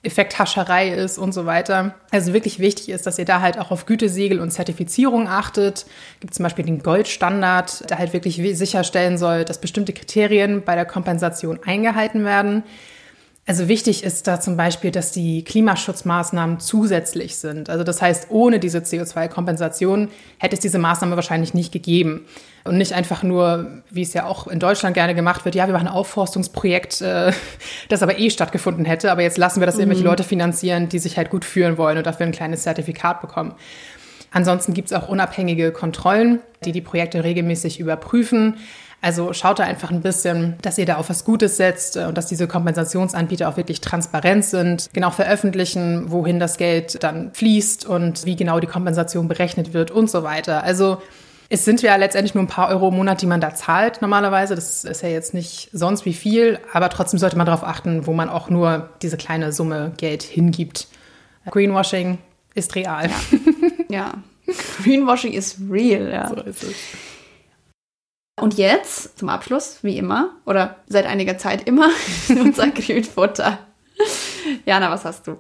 [0.04, 1.94] Effekthascherei ist und so weiter.
[2.10, 5.86] Also wirklich wichtig ist, dass ihr da halt auch auf Gütesiegel und Zertifizierung achtet.
[6.18, 10.86] Gibt zum Beispiel den Goldstandard, der halt wirklich sicherstellen soll, dass bestimmte Kriterien bei der
[10.86, 12.64] Kompensation eingehalten werden.
[13.44, 17.70] Also wichtig ist da zum Beispiel, dass die Klimaschutzmaßnahmen zusätzlich sind.
[17.70, 22.24] Also das heißt, ohne diese CO2-Kompensation hätte es diese Maßnahme wahrscheinlich nicht gegeben.
[22.62, 25.74] Und nicht einfach nur, wie es ja auch in Deutschland gerne gemacht wird, ja, wir
[25.74, 27.32] machen ein Aufforstungsprojekt, äh,
[27.88, 29.82] das aber eh stattgefunden hätte, aber jetzt lassen wir das mhm.
[29.82, 33.56] irgendwelche Leute finanzieren, die sich halt gut fühlen wollen und dafür ein kleines Zertifikat bekommen.
[34.30, 38.58] Ansonsten gibt es auch unabhängige Kontrollen, die die Projekte regelmäßig überprüfen.
[39.02, 42.16] Also schaut da einfach ein bisschen, dass ihr da auf was Gutes setzt äh, und
[42.16, 48.24] dass diese Kompensationsanbieter auch wirklich transparent sind, genau veröffentlichen, wohin das Geld dann fließt und
[48.24, 50.62] wie genau die Kompensation berechnet wird und so weiter.
[50.62, 51.02] Also
[51.48, 54.54] es sind ja letztendlich nur ein paar Euro im Monat, die man da zahlt normalerweise.
[54.54, 58.12] Das ist ja jetzt nicht sonst wie viel, aber trotzdem sollte man darauf achten, wo
[58.12, 60.86] man auch nur diese kleine Summe Geld hingibt.
[61.50, 62.18] Greenwashing
[62.54, 63.10] ist real.
[63.90, 64.12] Ja, ja.
[64.82, 66.28] Greenwashing ist real, ja.
[66.28, 66.74] So ist es.
[68.40, 71.90] Und jetzt, zum Abschluss, wie immer, oder seit einiger Zeit immer,
[72.28, 73.58] unser Grünfutter.
[74.64, 75.36] Jana, was hast du?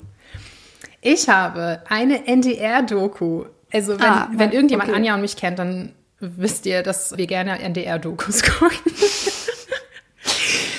[1.00, 3.46] Ich habe eine NDR-Doku.
[3.72, 4.98] Also, wenn, ah, wenn irgendjemand okay.
[4.98, 8.92] Anja und mich kennt, dann wisst ihr, dass wir gerne NDR-Dokus gucken.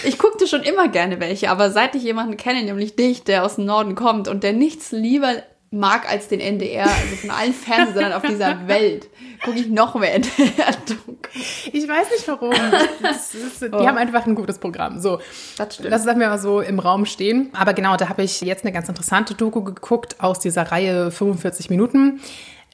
[0.06, 3.56] Ich guckte schon immer gerne welche, aber seit ich jemanden kenne, nämlich dich, der aus
[3.56, 5.34] dem Norden kommt und der nichts lieber
[5.74, 9.10] mag als den NDR, also von allen Fernsehsendern auf dieser Welt,
[9.44, 11.70] gucke ich noch mehr NDR-Dokus.
[11.72, 12.54] Ich weiß nicht warum.
[12.54, 13.86] Ist, die oh.
[13.86, 15.00] haben einfach ein gutes Programm.
[15.00, 15.20] So,
[15.58, 15.92] das stimmt.
[15.92, 17.50] Das lassen wir mal so im Raum stehen.
[17.54, 21.70] Aber genau, da habe ich jetzt eine ganz interessante Doku geguckt aus dieser Reihe 45
[21.72, 22.22] Minuten.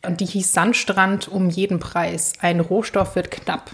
[0.05, 2.33] Und die hieß Sandstrand um jeden Preis.
[2.41, 3.71] Ein Rohstoff wird knapp.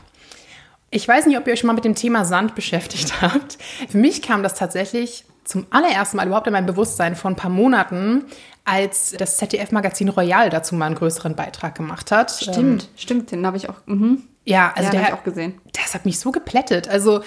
[0.91, 3.57] Ich weiß nicht, ob ihr euch schon mal mit dem Thema Sand beschäftigt habt.
[3.89, 7.51] Für mich kam das tatsächlich zum allerersten Mal überhaupt in mein Bewusstsein vor ein paar
[7.51, 8.25] Monaten,
[8.65, 12.31] als das ZDF-Magazin Royal dazu mal einen größeren Beitrag gemacht hat.
[12.31, 13.75] Stimmt, ähm, stimmt, den habe ich auch.
[13.85, 14.23] Mhm.
[14.43, 15.61] Ja, also ja, der habe ich auch gesehen.
[15.73, 16.87] Das hat mich so geplättet.
[16.87, 17.21] Also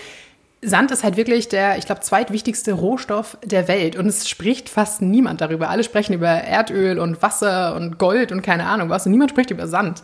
[0.61, 5.01] Sand ist halt wirklich der, ich glaube, zweitwichtigste Rohstoff der Welt und es spricht fast
[5.03, 5.71] niemand darüber.
[5.71, 9.51] Alle sprechen über Erdöl und Wasser und Gold und keine Ahnung was und niemand spricht
[9.51, 10.03] über Sand.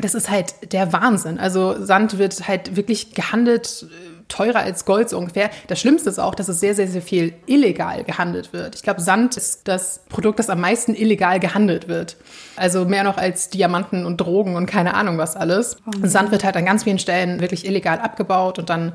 [0.00, 1.40] Das ist halt der Wahnsinn.
[1.40, 3.86] Also Sand wird halt wirklich gehandelt
[4.28, 5.50] teurer als Gold so ungefähr.
[5.66, 8.74] Das Schlimmste ist auch, dass es sehr, sehr, sehr viel illegal gehandelt wird.
[8.74, 12.16] Ich glaube, Sand ist das Produkt, das am meisten illegal gehandelt wird.
[12.56, 15.76] Also mehr noch als Diamanten und Drogen und keine Ahnung was alles.
[15.86, 16.06] Oh.
[16.06, 18.92] Sand wird halt an ganz vielen Stellen wirklich illegal abgebaut und dann,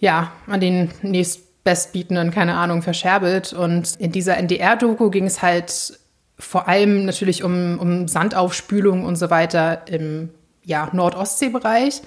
[0.00, 3.52] ja, an den nächstbestbietenden, keine Ahnung, verscherbelt.
[3.52, 5.98] Und in dieser NDR-Doku ging es halt
[6.38, 10.30] vor allem natürlich um, um Sandaufspülung und so weiter im
[10.64, 12.02] ja, Nord-Ostsee-Bereich.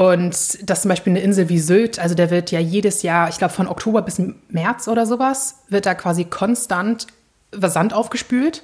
[0.00, 3.36] Und das zum Beispiel eine Insel wie Sylt, also der wird ja jedes Jahr, ich
[3.36, 7.06] glaube von Oktober bis März oder sowas, wird da quasi konstant
[7.52, 8.62] Sand aufgespült,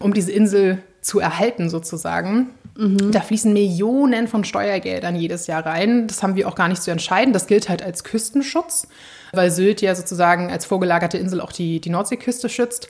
[0.00, 2.50] um diese Insel zu erhalten sozusagen.
[2.76, 3.12] Mhm.
[3.12, 6.08] Da fließen Millionen von Steuergeldern jedes Jahr rein.
[6.08, 7.32] Das haben wir auch gar nicht zu entscheiden.
[7.32, 8.88] Das gilt halt als Küstenschutz,
[9.32, 12.88] weil Sylt ja sozusagen als vorgelagerte Insel auch die, die Nordseeküste schützt.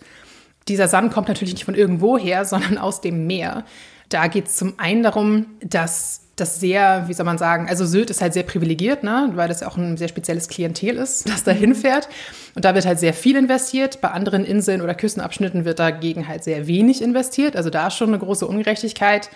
[0.67, 3.67] Dieser Sand kommt natürlich nicht von irgendwo her, sondern aus dem Meer.
[4.09, 8.11] Da geht es zum einen darum, dass das sehr, wie soll man sagen, also Sylt
[8.11, 11.45] ist halt sehr privilegiert, ne, weil das ja auch ein sehr spezielles Klientel ist, das
[11.45, 12.09] da hinfährt.
[12.55, 14.01] Und da wird halt sehr viel investiert.
[14.01, 17.57] Bei anderen Inseln oder Küstenabschnitten wird dagegen halt sehr wenig investiert.
[17.57, 19.31] Also da ist schon eine große Ungerechtigkeit.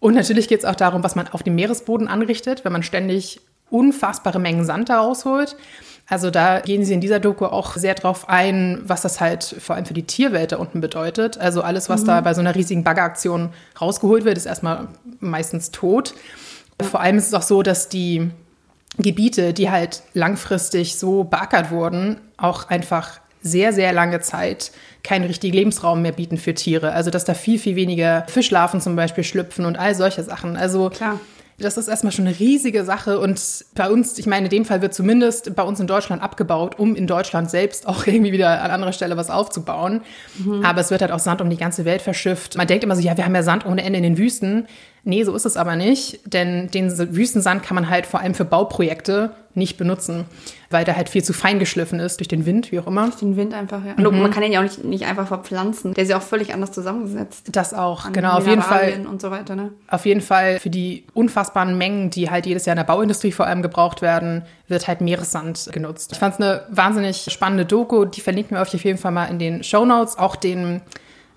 [0.00, 3.40] Und natürlich geht es auch darum, was man auf dem Meeresboden anrichtet, wenn man ständig
[3.70, 5.56] unfassbare Mengen Sand da rausholt.
[6.08, 9.74] Also da gehen sie in dieser Doku auch sehr drauf ein, was das halt vor
[9.74, 11.38] allem für die Tierwelt da unten bedeutet.
[11.38, 12.06] Also alles, was mhm.
[12.06, 14.86] da bei so einer riesigen Baggeraktion rausgeholt wird, ist erstmal
[15.18, 16.14] meistens tot.
[16.80, 18.30] Vor allem ist es auch so, dass die
[18.98, 25.54] Gebiete, die halt langfristig so beackert wurden, auch einfach sehr, sehr lange Zeit keinen richtigen
[25.54, 26.92] Lebensraum mehr bieten für Tiere.
[26.92, 30.56] Also dass da viel, viel weniger Fischlarven zum Beispiel schlüpfen und all solche Sachen.
[30.56, 31.20] Also Klar.
[31.58, 33.40] Das ist erstmal schon eine riesige Sache und
[33.74, 36.94] bei uns, ich meine, in dem Fall wird zumindest bei uns in Deutschland abgebaut, um
[36.94, 40.02] in Deutschland selbst auch irgendwie wieder an anderer Stelle was aufzubauen.
[40.38, 40.64] Mhm.
[40.64, 42.56] Aber es wird halt auch Sand um die ganze Welt verschifft.
[42.56, 44.66] Man denkt immer so, ja, wir haben ja Sand ohne Ende in den Wüsten.
[45.04, 48.44] Nee, so ist es aber nicht, denn den Wüstensand kann man halt vor allem für
[48.44, 50.24] Bauprojekte nicht benutzen,
[50.70, 53.04] weil der halt viel zu fein geschliffen ist durch den Wind, wie auch immer.
[53.04, 53.94] Durch den Wind einfach, ja.
[53.94, 54.22] Und mhm.
[54.22, 55.94] man kann ihn ja auch nicht, nicht einfach verpflanzen.
[55.94, 57.48] Der ist ja auch völlig anders zusammengesetzt.
[57.52, 59.06] Das auch, genau, auf jeden Fall.
[59.08, 59.72] Und so weiter, ne?
[59.88, 63.46] Auf jeden Fall für die unfassbaren Mengen, die halt jedes Jahr in der Bauindustrie vor
[63.46, 66.12] allem gebraucht werden, wird halt Meeressand genutzt.
[66.12, 69.26] Ich fand es eine wahnsinnig spannende Doku, die verlinken wir euch auf jeden Fall mal
[69.26, 70.82] in den Show Notes, auch den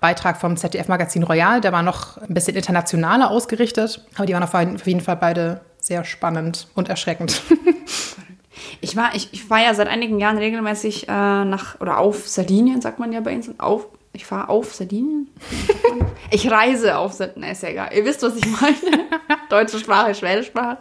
[0.00, 1.60] Beitrag vom ZDF-Magazin Royal.
[1.60, 6.04] Der war noch ein bisschen internationaler ausgerichtet, aber die waren auf jeden Fall beide sehr
[6.04, 7.42] spannend und erschreckend.
[8.80, 12.80] Ich war, ich, ich war ja seit einigen Jahren regelmäßig äh, nach oder auf Sardinien,
[12.80, 13.50] sagt man ja bei uns.
[13.58, 15.28] Auf, ich fahre auf Sardinien?
[16.30, 17.52] ich reise auf Sardinien.
[17.52, 17.90] Ist ja egal.
[17.94, 19.06] Ihr wisst, was ich meine.
[19.50, 20.78] Deutsche Sprache, Schwedisch Sprache.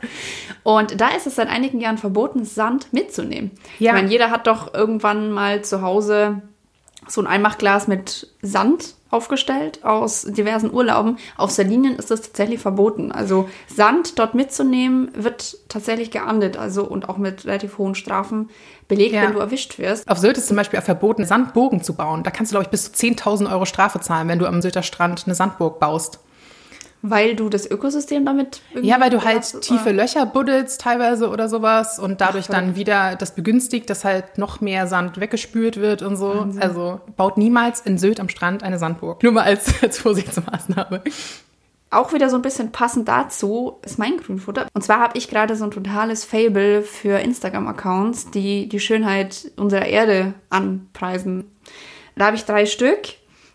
[0.64, 3.52] Und da ist es seit einigen Jahren verboten, Sand mitzunehmen.
[3.80, 3.92] Ja.
[3.92, 6.42] Ich meine, jeder hat doch irgendwann mal zu Hause
[7.10, 11.18] so ein Einmachglas mit Sand aufgestellt aus diversen Urlauben.
[11.36, 13.12] Auf Sardinien ist das tatsächlich verboten.
[13.12, 18.50] Also Sand dort mitzunehmen wird tatsächlich geahndet, also und auch mit relativ hohen Strafen
[18.88, 19.24] belegt, ja.
[19.24, 20.08] wenn du erwischt wirst.
[20.08, 22.24] Auf Sylt ist zum Beispiel auch verboten, Sandbogen zu bauen.
[22.24, 24.84] Da kannst du, glaube ich, bis zu 10.000 Euro Strafe zahlen, wenn du am Sylter
[24.84, 26.20] Strand eine Sandburg baust.
[27.02, 28.62] Weil du das Ökosystem damit.
[28.82, 32.76] Ja, weil du halt hast, tiefe Löcher buddelst teilweise oder sowas und dadurch Ach, dann
[32.76, 36.36] wieder das begünstigt, dass halt noch mehr Sand weggespült wird und so.
[36.36, 36.62] Wahnsinn.
[36.62, 39.24] Also baut niemals in Sylt am Strand eine Sandburg.
[39.24, 41.02] Nur mal als, als Vorsichtsmaßnahme.
[41.92, 44.68] Auch wieder so ein bisschen passend dazu ist mein Grünfutter.
[44.74, 49.88] Und zwar habe ich gerade so ein totales Fable für Instagram-Accounts, die die Schönheit unserer
[49.88, 51.46] Erde anpreisen.
[52.16, 53.00] Da habe ich drei Stück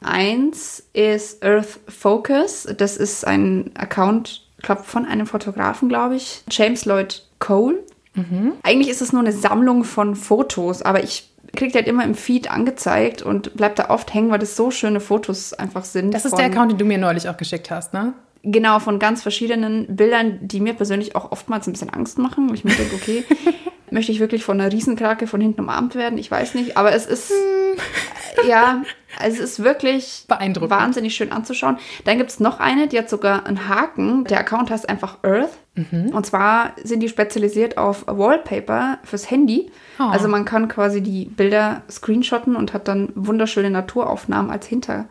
[0.02, 2.66] Eins ist Earth Focus.
[2.76, 7.83] Das ist ein Account, glaube, von einem Fotografen, glaube ich, James Lloyd Cole.
[8.14, 8.52] Mhm.
[8.62, 12.50] Eigentlich ist es nur eine Sammlung von Fotos, aber ich kriege halt immer im Feed
[12.50, 16.12] angezeigt und bleibt da oft hängen, weil das so schöne Fotos einfach sind.
[16.12, 18.12] Das ist der Account, den du mir neulich auch geschickt hast, ne?
[18.42, 22.52] Genau, von ganz verschiedenen Bildern, die mir persönlich auch oftmals ein bisschen Angst machen.
[22.52, 23.24] ich mir denke, okay,
[23.94, 26.18] möchte ich wirklich von einer Riesenkrake von hinten umarmt werden?
[26.18, 28.48] Ich weiß nicht, aber es ist, hm.
[28.48, 28.83] ja,
[29.18, 30.70] also es ist wirklich Beeindruckend.
[30.70, 31.78] wahnsinnig schön anzuschauen.
[32.04, 34.24] Dann gibt es noch eine, die hat sogar einen Haken.
[34.24, 35.57] Der Account heißt einfach Earth.
[35.76, 36.11] Mhm.
[36.12, 39.70] Und zwar sind die spezialisiert auf Wallpaper fürs Handy.
[39.98, 40.04] Oh.
[40.04, 45.09] Also man kann quasi die Bilder screenshotten und hat dann wunderschöne Naturaufnahmen als Hintergrund.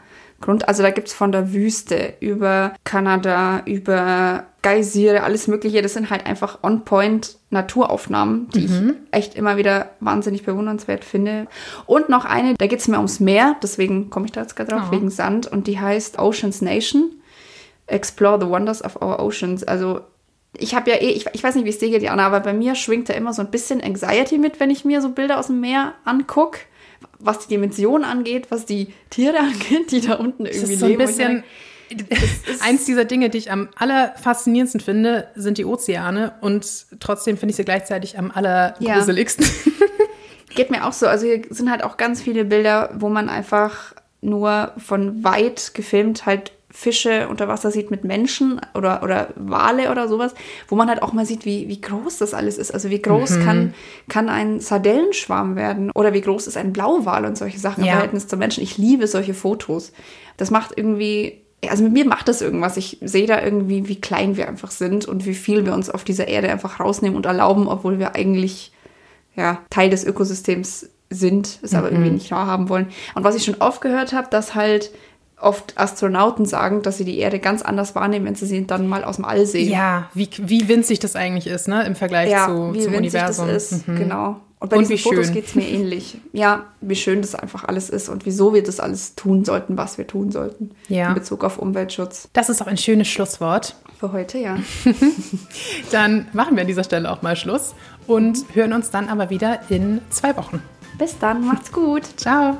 [0.48, 5.82] Also da gibt es von der Wüste über Kanada, über Geysire, alles Mögliche.
[5.82, 8.96] Das sind halt einfach on-point Naturaufnahmen, die mhm.
[9.12, 11.48] ich echt immer wieder wahnsinnig bewundernswert finde.
[11.86, 14.72] Und noch eine, da geht es mir ums Meer, deswegen komme ich da jetzt gerade
[14.72, 14.92] drauf, oh.
[14.92, 15.48] wegen Sand.
[15.48, 17.12] Und die heißt Oceans Nation.
[17.86, 19.64] Explore the Wonders of Our Oceans.
[19.64, 20.02] Also
[20.58, 22.54] ich habe ja eh, ich, ich weiß nicht, wie es dir geht, Jana, aber bei
[22.54, 25.48] mir schwingt da immer so ein bisschen Anxiety mit, wenn ich mir so Bilder aus
[25.48, 26.60] dem Meer angucke.
[27.24, 30.86] Was die Dimension angeht, was die Tiere angeht, die da unten irgendwie das ist so
[30.86, 31.44] ein Bisschen
[32.62, 36.66] Eins dieser Dinge, die ich am allerfaszinierendsten finde, sind die Ozeane und
[37.00, 39.46] trotzdem finde ich sie gleichzeitig am allergruseligsten.
[39.46, 39.86] Ja.
[40.56, 41.08] Geht mir auch so.
[41.08, 46.26] Also hier sind halt auch ganz viele Bilder, wo man einfach nur von weit gefilmt
[46.26, 50.34] halt Fische unter Wasser sieht mit Menschen oder, oder Wale oder sowas,
[50.68, 52.74] wo man halt auch mal sieht, wie, wie groß das alles ist.
[52.74, 53.46] Also wie groß mhm.
[53.46, 53.74] kann,
[54.10, 57.92] kann ein Sardellenschwarm werden oder wie groß ist ein Blauwal und solche Sachen ja.
[57.92, 58.64] im Verhältnis zu Menschen.
[58.64, 59.94] Ich liebe solche Fotos.
[60.36, 62.76] Das macht irgendwie also mit mir macht das irgendwas.
[62.76, 66.04] Ich sehe da irgendwie, wie klein wir einfach sind und wie viel wir uns auf
[66.04, 68.74] dieser Erde einfach rausnehmen und erlauben, obwohl wir eigentlich
[69.36, 71.78] ja, Teil des Ökosystems sind, es mhm.
[71.78, 72.88] aber irgendwie nicht wahrhaben wollen.
[73.16, 74.92] Und was ich schon oft gehört habe, dass halt
[75.44, 79.04] oft Astronauten sagen, dass sie die Erde ganz anders wahrnehmen, wenn sie sie dann mal
[79.04, 79.70] aus dem All sehen.
[79.70, 82.98] Ja, wie, wie winzig das eigentlich ist, ne, im Vergleich ja, zu, wie zum winzig
[82.98, 83.48] Universum.
[83.48, 83.96] Das ist, mhm.
[83.98, 84.40] genau.
[84.64, 86.18] Und bei und diesen Fotos geht es mir ähnlich.
[86.32, 89.98] Ja, wie schön das einfach alles ist und wieso wir das alles tun sollten, was
[89.98, 91.10] wir tun sollten ja.
[91.10, 92.30] in Bezug auf Umweltschutz.
[92.32, 93.76] Das ist auch ein schönes Schlusswort.
[94.00, 94.58] Für heute, ja.
[95.92, 97.76] dann machen wir an dieser Stelle auch mal Schluss
[98.08, 100.64] und hören uns dann aber wieder in zwei Wochen.
[100.98, 102.04] Bis dann, macht's gut.
[102.16, 102.58] Ciao.